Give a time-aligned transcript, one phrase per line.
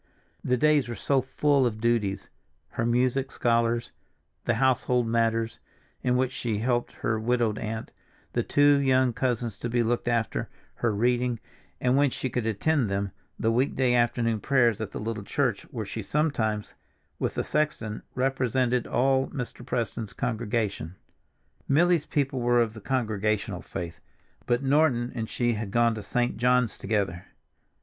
[0.43, 2.27] The days were so full of duties;
[2.69, 3.91] her music scholars,
[4.45, 5.59] the household matters,
[6.01, 7.91] in which she helped her widowed aunt,
[8.33, 11.39] the two young cousins to be looked after, her reading,
[11.79, 15.85] and, when she could attend them, the weekday afternoon prayers at the little church where
[15.85, 16.73] she sometimes,
[17.19, 19.63] with the sexton, represented all Mr.
[19.63, 20.95] Preston's congregation.
[21.67, 24.01] Milly's people were of the Congregational faith,
[24.47, 26.37] but Norton and she had gone to St.
[26.37, 27.25] John's together.